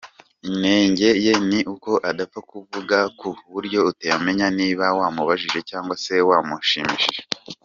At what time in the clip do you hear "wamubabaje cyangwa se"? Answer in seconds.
4.99-6.15